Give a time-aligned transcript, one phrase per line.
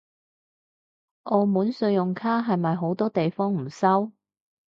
[1.25, 4.11] 澳門信用卡係咪好多地方唔收？